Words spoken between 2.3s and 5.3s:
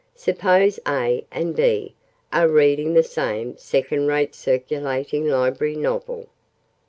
are reading the same second rate circulating